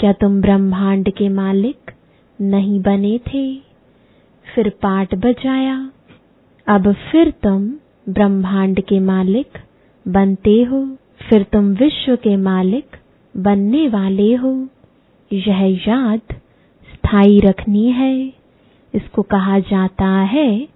क्या 0.00 0.12
तुम 0.12 0.40
ब्रह्मांड 0.40 1.10
के 1.10 1.28
मालिक 1.28 1.90
नहीं 2.40 2.80
बने 2.80 3.18
थे? 3.18 3.56
फिर 4.54 4.68
पाठ 4.68 5.14
बजाया। 5.14 5.90
अब 6.66 6.92
फिर 6.92 7.30
तुम 7.30 7.68
ब्रह्मांड 8.08 8.80
के 8.80 9.00
मालिक 9.00 9.48
बनते 10.08 10.62
हो। 10.62 10.96
फिर 11.28 11.42
तुम 11.42 11.64
विश्व 11.64 12.16
के 12.16 12.36
मालिक 12.36 12.86
बनने 13.36 13.88
वाले 13.88 14.34
हो। 14.34 14.68
यह 15.32 15.78
याद 15.88 16.20
स्थायी 16.94 17.40
रखनी 17.40 17.90
है। 17.90 18.32
इसको 18.94 19.22
कहा 19.22 19.58
जाता 19.58 20.08
है 20.08 20.68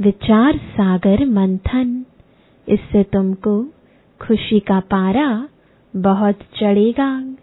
विचार 0.00 0.56
सागर 0.56 1.26
मंथन। 1.26 2.04
इससे 2.68 3.02
तुमको 3.02 3.62
खुशी 4.20 4.60
का 4.60 4.80
पारा 4.80 5.48
बहुत 5.96 6.38
चढ़ेगा। 6.60 7.36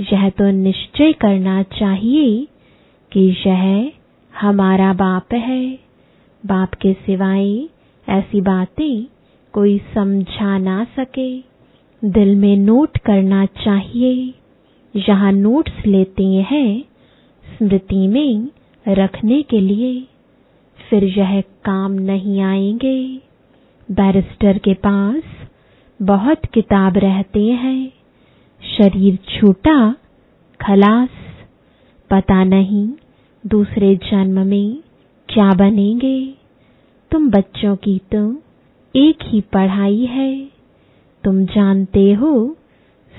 यह 0.00 0.28
तो 0.30 0.50
निश्चय 0.50 1.12
करना 1.12 1.62
चाहिए 1.62 2.48
कि 3.12 3.36
यह 3.46 3.92
हमारा 4.40 4.92
बाप 4.92 5.34
है। 5.34 5.78
बाप 6.46 6.74
के 6.74 6.92
सिवाय 6.92 7.68
ऐसी 8.08 8.40
बातें 8.40 9.06
कोई 9.52 9.78
समझा 9.94 10.58
ना 10.58 10.84
सके। 10.84 11.38
दिल 12.04 12.34
में 12.36 12.56
नोट 12.56 12.98
करना 12.98 13.46
चाहिए। 13.46 14.34
यहाँ 14.96 15.32
नोट्स 15.32 15.86
लेते 15.86 16.24
हैं 16.24 16.84
स्मृति 17.58 18.08
में 18.08 18.48
रखने 18.88 19.42
के 19.42 19.60
लिए। 19.60 20.06
फिर 20.90 21.04
यह 21.04 21.40
काम 21.40 21.92
नहीं 21.92 22.40
आएँगे। 22.40 23.21
बैरिस्टर 23.92 24.58
के 24.58 24.74
पास 24.74 25.22
बहुत 26.02 26.46
किताब 26.54 26.98
रहते 26.98 27.46
हैं। 27.46 27.92
शरीर 28.78 29.16
छोटा, 29.16 29.94
खलास। 30.60 31.08
पता 32.10 32.44
नहीं 32.44 32.88
दूसरे 33.46 33.96
जन्म 33.96 34.46
में 34.46 34.82
क्या 35.28 35.54
बनेंगे। 35.54 36.34
तुम 37.10 37.30
बच्चों 37.30 37.76
की 37.76 38.00
तो 38.14 38.42
एक 38.96 39.18
ही 39.22 39.40
पढ़ाई 39.40 40.06
है। 40.06 40.48
तुम 41.24 41.44
जानते 41.44 42.12
हो 42.12 42.56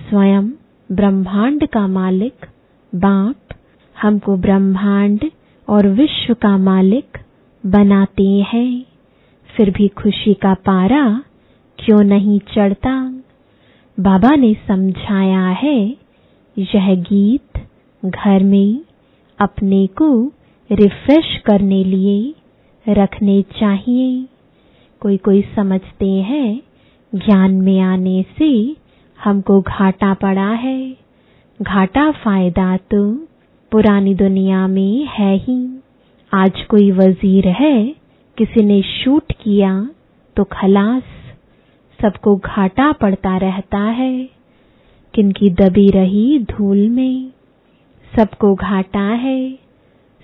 स्वयं 0.10 0.50
ब्रह्मांड 0.92 1.68
का 1.68 1.88
मालिक, 1.88 2.46
बाप, 2.96 3.36
हमको 4.02 4.38
ब्रह्मांड 4.38 5.20
और 5.70 5.88
विश्व 5.88 6.34
का 6.34 6.58
मालिक 6.58 7.18
बनाते 7.66 8.46
हैं। 8.54 8.86
फिर 9.58 9.70
भी 9.70 9.88
खुशी 9.88 10.34
का 10.34 10.54
पारा 10.54 11.24
क्यों 11.80 12.04
नहीं 12.04 12.40
चढ़ता? 12.40 13.14
बाबा 14.00 14.36
ने 14.36 14.54
समझाया 14.68 15.48
है, 15.48 15.98
यह 16.58 16.96
गीत 16.96 17.68
घर 18.06 18.44
में 18.44 18.80
अपने 19.40 19.88
को 19.88 20.32
रिफ्रेश 20.72 21.38
करने 21.46 21.84
लिए 21.84 22.36
रखने 22.90 23.42
चाहिए। 23.42 24.28
कोई 25.02 25.18
कोई 25.18 25.42
समझते 25.56 26.10
हैं, 26.10 26.62
ज्ञान 27.16 27.54
में 27.54 27.80
आने 27.80 28.26
से 28.38 28.76
हमको 29.24 29.62
घाटा 29.62 30.14
पड़ा 30.14 30.50
है। 30.50 30.98
घाटा 31.62 32.12
फ़ायदा 32.12 32.78
तो 32.78 33.28
पुरानी 33.72 34.16
दुनिया 34.16 34.68
में 34.68 35.06
है 35.06 35.36
ही। 35.38 35.82
आज 36.34 36.64
कोई 36.64 36.92
वज़ीर 36.92 37.48
है 37.48 38.03
किसी 38.38 38.64
ने 38.64 38.82
शूट 38.82 39.32
किया 39.32 39.72
तो 40.38 40.44
खलास 40.44 41.04
सबको 42.00 42.36
घाटा 42.36 42.92
पड़ता 42.92 43.36
रहता 43.38 43.80
है। 43.92 44.30
किनकी 45.14 45.50
दबी 45.50 45.90
रही 45.90 46.40
धूल 46.40 46.88
में 46.90 47.32
सबको 48.14 48.54
घाटा 48.56 49.04
है। 49.18 49.52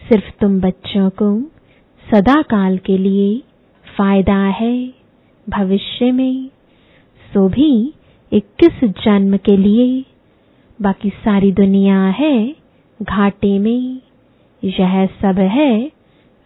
सिर्फ़ 0.01 0.31
तुम 0.41 0.59
बच्चों 0.61 1.09
को 1.09 1.29
सदा 2.03 2.41
काल 2.41 2.77
के 2.77 2.97
लिए 2.97 3.37
फ़ायदा 3.85 4.39
है 4.59 4.73
भविष्य 5.47 6.11
में। 6.11 6.49
सो 7.31 7.47
भी 7.49 7.71
इक्कीस 8.31 8.83
जन्म 9.05 9.37
के 9.37 9.57
लिए 9.57 10.05
बाकी 10.79 11.09
सारी 11.09 11.51
दुनिया 11.51 12.01
है 12.19 12.35
घाटे 12.99 13.57
में। 13.59 14.01
यह 14.63 15.05
सब 15.21 15.39
है 15.51 15.98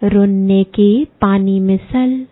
रुनने 0.04 0.64
के 0.64 1.06
पानी 1.06 1.60
मिसल, 1.60 2.26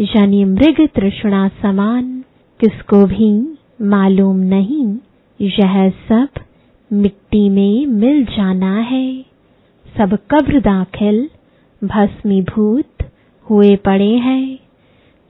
यानी 0.00 0.44
मृग 0.44 0.88
तृष्णा 0.94 1.48
समान, 1.48 2.24
किसको 2.60 3.06
भी 3.06 3.58
मालूम 3.82 4.36
नहीं, 4.36 4.96
यह 5.40 5.90
सब 5.90 6.28
मिट्टी 6.92 7.48
में 7.48 7.86
मिल 7.86 8.24
जाना 8.24 8.76
है। 8.76 9.22
सब 9.98 10.18
कब्र 10.30 10.60
दाखिल, 10.60 11.30
भस्मीभूत 11.84 13.10
हुए 13.50 13.76
पड़े 13.76 14.14
हैं। 14.14 14.58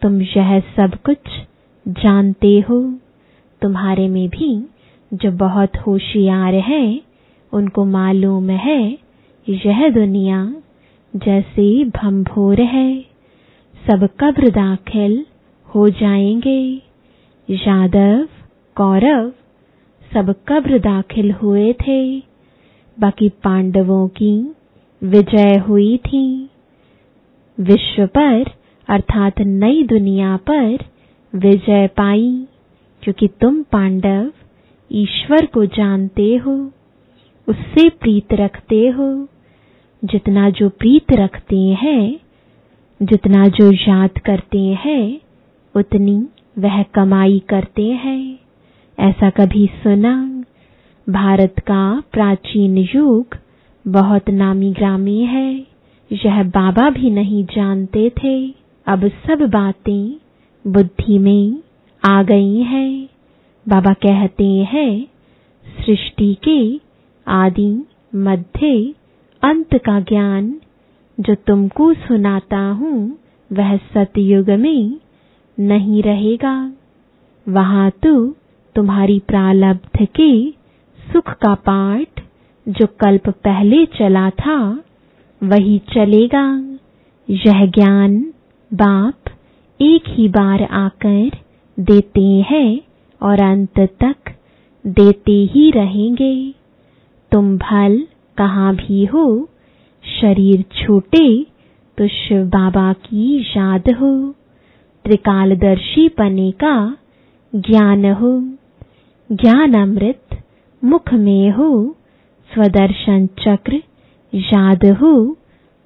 तुम 0.02 0.22
यह 0.22 0.60
सब 0.60 0.90
कुछ 1.06 1.18
जानते 1.88 2.64
हो। 2.68 2.94
तुम्हारे 3.62 4.08
में 4.08 4.28
भी 4.28 4.66
जो 5.14 5.30
बहुत 5.30 5.76
होशियार 5.76 6.54
है, 6.54 7.00
उनको 7.52 7.84
मालूम 7.84 8.50
है, 8.50 8.98
यह 9.48 9.90
दुनिया 9.90 10.54
जैसे 11.24 11.84
भंभोर 11.84 12.60
है, 12.60 13.00
सब 13.86 14.08
कब्र 14.20 14.50
दाखिल 14.50 15.26
हो 15.74 15.90
जाएँगे। 15.90 16.82
यादव, 17.50 18.28
कौरव, 18.74 19.32
सब 20.14 20.34
कब्र 20.48 20.78
दाखिल 20.78 21.32
हुए 21.32 21.72
थे। 21.72 22.20
बाकी 23.00 23.28
पांडवों 23.28 24.08
की 24.08 24.54
विजय 25.02 25.58
हुई 25.68 25.96
थी। 25.96 26.50
विश्व 27.60 28.06
पर, 28.06 28.50
अर्थात 28.88 29.40
नई 29.40 29.82
दुनिया 29.82 30.36
पर 30.36 30.78
विजय 31.34 31.86
पाई, 31.86 32.46
क्योंकि 33.02 33.28
तुम 33.28 33.62
पांडव 33.62 34.32
ईश्वर 34.92 35.46
को 35.46 35.66
जानते 35.66 36.36
हो, 36.36 36.70
उससे 37.48 37.88
प्रीत 37.88 38.32
रखते 38.32 38.88
हो। 38.88 39.28
जितना 40.04 40.50
जो 40.50 40.68
प्रीत 40.68 41.12
रखते 41.12 41.58
हैं, 41.58 42.20
जितना 43.02 43.46
जो 43.46 43.72
याद 43.72 44.10
करते 44.10 44.58
हैं, 44.58 45.20
उतनी 45.76 46.26
वह 46.58 46.82
कमाई 46.82 47.42
करते 47.48 47.84
हैं। 47.84 48.38
ऐसा 48.98 49.30
कभी 49.30 49.66
सुना, 49.66 50.44
भारत 51.08 51.54
का 51.58 52.02
प्राचीन 52.12 52.76
युग 52.78 53.26
बहुत 53.86 54.30
नामी 54.30 54.72
ग्रामी 54.72 55.20
है। 55.20 55.66
यह 56.12 56.42
बाबा 56.42 56.90
भी 56.90 57.10
नहीं 57.10 57.44
जानते 57.44 58.10
थे। 58.10 58.54
अब 58.86 59.08
सब 59.08 59.38
बातें 59.40 60.16
बुद्धि 60.66 61.18
में 61.18 61.62
आ 62.04 62.22
गई 62.22 62.56
हैं। 62.56 63.08
बाबा 63.68 63.92
कहते 63.92 64.44
हैं, 64.44 65.06
सृष्टि 65.86 66.36
के 66.48 66.80
आदि 67.28 67.86
मध्य 68.14 68.94
अंत 69.42 69.74
का 69.74 70.00
ज्ञान 70.00 70.54
जो 71.18 71.34
तुमको 71.34 71.92
सुनाता 71.94 72.58
हूँ, 72.58 73.18
वह 73.52 73.76
सतयुग 73.76 74.50
में 74.50 75.00
नहीं 75.58 76.02
रहेगा। 76.02 76.72
वहाँ 77.48 77.90
तो 77.90 78.36
तुम्हारी 78.76 79.18
प्रालब्ध 79.18 80.06
के 80.16 80.50
सुख 80.98 81.30
का 81.32 81.54
पाठ 81.54 82.20
जो 82.66 82.86
कल्प 82.86 83.28
पहले 83.28 83.84
चला 83.86 84.30
था, 84.30 84.58
वही 85.42 85.78
चलेगा। 85.92 86.46
यह 87.28 87.66
ज्ञान 87.66 88.20
बाप 88.70 89.30
एक 89.80 90.02
ही 90.06 90.28
बार 90.28 90.62
आकर 90.62 91.30
देते 91.78 92.26
हैं 92.50 92.80
और 93.20 93.40
अंत 93.40 93.80
तक 93.80 94.34
देते 94.86 95.32
ही 95.32 95.70
रहेंगे। 95.70 96.54
तुम 97.32 97.56
भल 97.58 98.06
कहाँ 98.38 98.76
भी 98.76 99.04
हो, 99.04 99.48
शरीर 100.20 100.62
छूटे 100.62 101.46
तो 101.98 102.08
शिव 102.08 102.44
बाबा 102.44 102.92
की 102.92 103.40
याद 103.40 103.90
हो। 103.90 104.34
त्रिकालदर्शी 105.04 106.08
पने 106.08 106.50
का 106.50 106.96
ज्ञान 107.54 108.12
हो। 108.12 108.40
ज्ञान 109.32 109.74
अमृत 109.74 110.42
मुख 110.84 111.12
में 111.14 111.50
हो। 111.50 111.96
स्वदर्शन 112.54 113.26
चक्र 113.26 113.82
याद 114.34 114.84
हो। 114.84 115.36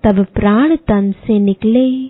तब 0.05 0.27
प्राण 0.35 0.77
तन 0.77 1.13
से 1.13 1.39
निकले। 1.39 2.07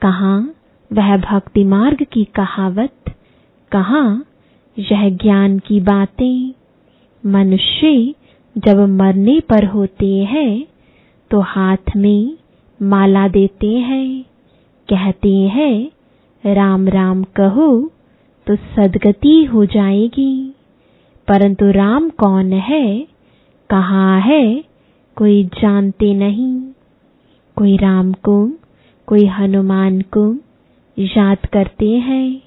कहाँ 0.00 0.54
वह 0.92 1.16
भक्ति 1.16 1.64
मार्ग 1.64 2.06
की 2.12 2.24
कहावत, 2.24 3.14
कहाँ 3.72 4.24
यह 4.78 5.10
ज्ञान 5.10 5.58
की 5.58 5.80
बातें। 5.80 6.52
मनुष्य 7.26 8.14
जब 8.58 8.78
मरने 8.88 9.40
पर 9.40 9.64
होते 9.64 10.14
हैं 10.16 10.66
तो 11.30 11.40
हाथ 11.40 11.96
में 11.96 12.38
माला 12.82 13.28
देते 13.28 13.78
हैं। 13.78 14.22
कहते 14.88 15.34
हैं, 15.34 15.90
राम 16.54 16.88
राम 16.88 17.22
कहो 17.22 17.90
तो 18.46 18.56
सदगति 18.56 19.44
हो 19.44 19.64
जाएगी। 19.64 20.54
परंतु 21.28 21.70
राम 21.70 22.10
कौन 22.10 22.52
है? 22.52 23.06
कहाँ 23.70 24.20
है? 24.20 24.64
कोई 25.16 25.44
जानते 25.44 26.14
नहीं। 26.14 26.60
कोई 27.56 27.76
राम 27.76 28.12
को, 28.12 28.52
कोई 29.06 29.26
हनुमान 29.26 30.00
को 30.00 30.36
याद 30.98 31.46
करते 31.52 31.90
हैं। 31.90 32.40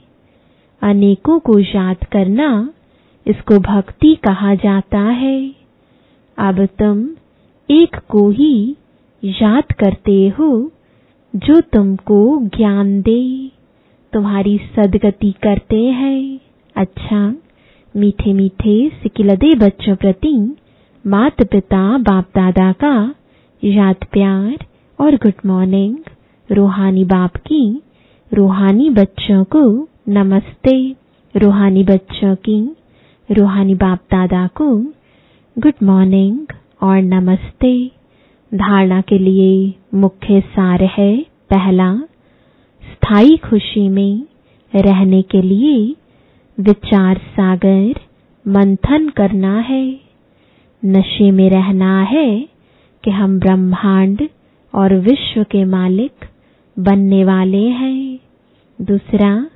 अनेकों 0.82 1.39
को 1.39 1.60
याद 1.60 1.97
करना 1.97 2.69
इसको 3.28 3.60
भक्ति 3.60 4.15
कहा 4.15 4.56
जाता 4.56 5.00
है। 5.00 5.61
अब 6.38 6.65
तुम 6.65 7.10
एक 7.72 7.96
को 8.10 8.30
ही 8.30 8.76
याद 9.24 9.63
करते 9.63 10.30
हो, 10.30 10.72
जो 11.36 11.62
तुमको 11.62 12.48
ज्ञान 12.48 13.02
दे। 13.02 13.52
तुम्हारी 14.13 14.58
सदगति 14.58 15.32
करते 15.32 15.86
हैं। 15.86 16.39
अच्छा 16.76 17.36
मीठे 17.96 18.34
मीठे 18.34 18.89
सिकिलदे 18.89 19.56
बच्चों 19.56 19.96
प्रति 19.96 20.56
माता 21.08 21.44
पिता 21.44 21.98
बाप 21.98 22.26
दादा 22.36 22.72
का 22.72 23.15
याद 23.63 23.96
प्यार 24.12 24.58
और 25.00 25.15
गुड 25.15 25.34
मॉर्निंग। 25.46 25.98
रूहानी 26.52 27.06
बाप 27.06 27.36
की, 27.36 27.82
रूहानी 28.34 28.89
बच्चों 28.89 29.44
को 29.44 29.88
नमस्ते। 30.10 30.96
रूहानी 31.36 31.84
बच्चों 31.84 32.36
की, 32.36 32.76
रूहानी 33.32 33.76
बाप 33.76 34.00
दादा 34.00 34.48
को 34.48 34.94
गुड 35.60 35.74
मॉर्निंग 35.84 36.48
और 36.82 37.02
नमस्ते। 37.02 37.92
धारणा 38.54 39.02
के 39.02 39.18
लिए 39.18 39.74
मुख्य 39.94 40.42
सार 40.42 40.84
है 40.84 41.26
पहला, 41.50 41.96
स्थायी 42.84 43.38
खुशी 43.38 43.90
में 43.90 44.24
रहने 44.76 45.22
के 45.22 45.42
लिए 45.42 45.96
विचार 46.60 47.18
सागर, 47.18 47.94
मंथन 48.48 49.10
करना 49.10 49.60
है। 49.60 50.00
नशे 50.86 51.32
में 51.32 51.50
रहना 51.50 52.02
है 52.02 52.50
कि 53.04 53.12
हम 53.12 53.40
ब्रह्मांड 53.40 54.28
और 54.76 54.96
विश्व 54.96 55.44
के 55.44 55.66
मालिक 55.66 56.26
बनने 56.80 57.26
वाले 57.26 57.68
हैं। 57.68 58.20
दूसरा, 58.82 59.50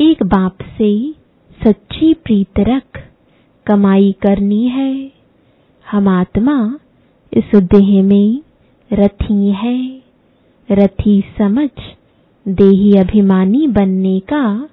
एक 0.00 0.22
बाप 0.22 0.58
से 0.62 1.12
सच्ची 1.64 2.14
प्रीत 2.14 2.60
रख। 2.60 3.07
कमाई 3.68 4.12
करनी 4.22 4.68
है। 4.68 5.12
हम 5.90 6.08
आत्मा 6.08 6.78
इस 7.32 7.50
देह 7.56 8.02
में 8.02 8.42
रथी 8.92 9.50
है। 9.52 10.02
रथी 10.68 11.20
समझ 11.38 11.70
देही 12.48 12.92
अभिमानी 12.92 13.66
बनने 13.66 14.20
का 14.20 14.68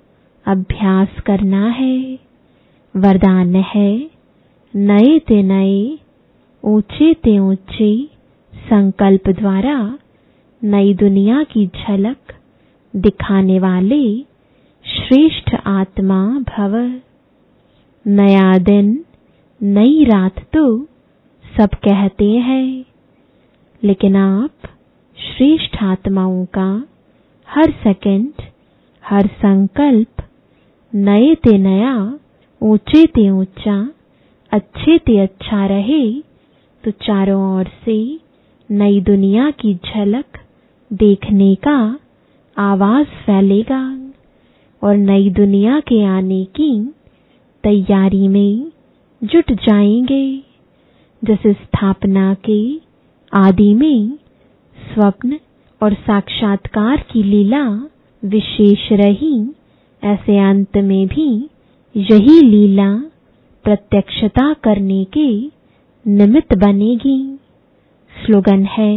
अभ्यास 0.46 1.20
करना 1.26 1.68
है। 1.70 2.20
वरदान 2.96 3.56
है 3.56 4.10
नए 4.76 5.20
ते 5.20 5.42
नए, 5.44 6.00
ऊँचे 6.64 7.14
ते 7.14 7.40
ऊँचे 7.40 8.10
संकल्प 8.54 9.30
द्वारा 9.30 10.00
नई 10.64 10.94
दुनिया 10.94 11.44
की 11.44 11.68
झलक 11.68 12.36
दिखाने 12.96 13.60
वाले 13.60 14.18
श्रेष्ठ 14.86 15.56
आत्मा 15.66 16.44
भव। 16.50 17.02
नया 18.06 18.58
दिन, 18.58 19.06
नई 19.64 20.04
रात 20.04 20.36
तो 20.54 20.88
सब 21.58 21.70
कहते 21.84 22.26
हैं। 22.26 22.86
लेकिन 23.84 24.16
आप 24.16 24.68
श्रेष्ठ 25.18 25.84
आत्माओं 25.84 26.46
का 26.46 26.84
हर 27.48 27.72
सेकंड 27.72 28.42
हर 29.04 29.28
संकल्प, 29.28 30.24
नए 30.96 31.36
ते 31.36 31.58
नया, 31.58 32.20
ऊँचे 32.62 33.06
ते 33.06 33.30
ऊँचा, 33.30 33.90
अच्छे 34.52 34.98
ते 34.98 35.20
अच्छा 35.20 35.66
रहे 35.66 36.22
तो 36.84 36.92
चारों 36.92 37.58
ओर 37.58 37.66
से 37.86 38.20
नई 38.70 39.02
दुनिया 39.02 39.50
की 39.52 39.74
झलक 39.76 40.40
देखने 40.94 41.56
का 41.56 42.00
आवाज़ 42.58 43.08
फैलेगा 43.08 43.84
और 44.82 44.96
नई 44.96 45.30
दुनिया 45.30 45.80
के 45.80 46.04
आने 46.06 46.44
की 46.46 46.94
तैयारी 47.66 48.28
में 48.28 48.72
जुट 49.22 49.52
जाएँगे। 49.62 50.26
जैसे 51.22 51.54
स्थापना 51.54 52.34
के 52.50 52.60
आदि 53.34 53.74
में 53.74 54.10
स्वप्न 54.78 55.40
और 55.82 55.94
साक्षात्कार 55.94 57.04
की 57.12 57.24
लीला 57.24 57.64
विशेष 58.24 58.92
रही, 58.92 59.34
ऐसे 60.04 60.38
अंत 60.40 60.78
में 60.78 61.08
भी 61.08 61.28
यही 61.96 62.40
लीला 62.42 62.92
प्रत्यक्षता 63.66 64.54
करने 64.54 65.04
के 65.18 65.28
निमित्त 66.06 66.56
बनेगी। 66.58 67.20
स्लोगन 68.14 68.64
है, 68.68 68.94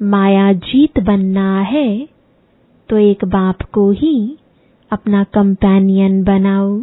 माया 0.00 0.52
जीत 0.52 1.00
बनना 1.00 1.60
है 1.62 2.08
तो 2.88 2.96
एक 2.98 3.24
बाप 3.24 3.62
को 3.62 3.90
ही 3.92 4.16
अपना 4.90 5.24
कंपेनियन 5.24 6.22
बनाओ। 6.24 6.80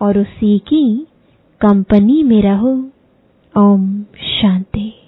और 0.00 0.18
उसी 0.18 0.58
की 0.58 1.06
कंपनी 1.60 2.22
में 2.22 2.42
रहो। 2.42 2.90
ओम 3.58 4.02
शांति। 4.02 4.99